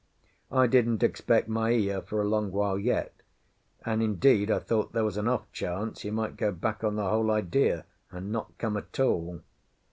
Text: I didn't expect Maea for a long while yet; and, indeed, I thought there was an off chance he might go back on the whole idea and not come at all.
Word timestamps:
I 0.51 0.65
didn't 0.65 1.03
expect 1.03 1.47
Maea 1.47 2.01
for 2.03 2.19
a 2.23 2.27
long 2.27 2.51
while 2.51 2.79
yet; 2.79 3.13
and, 3.85 4.01
indeed, 4.01 4.49
I 4.49 4.57
thought 4.57 4.93
there 4.93 5.03
was 5.03 5.15
an 5.15 5.27
off 5.27 5.51
chance 5.51 6.01
he 6.01 6.09
might 6.09 6.37
go 6.37 6.51
back 6.51 6.83
on 6.83 6.95
the 6.95 7.07
whole 7.07 7.29
idea 7.29 7.85
and 8.09 8.31
not 8.31 8.57
come 8.57 8.77
at 8.77 8.99
all. 8.99 9.41